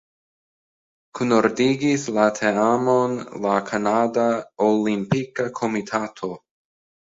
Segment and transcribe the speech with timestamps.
[1.19, 3.13] Kunordigis la teamon
[3.45, 4.27] la Kanada
[4.73, 6.35] Olimpika Komitato.